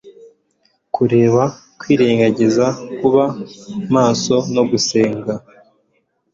Kubera 0.95 1.43
kwirengagiza 1.79 2.65
kuba 2.97 3.23
maso 3.93 4.35
no 4.55 4.63
gusenga, 4.69 5.33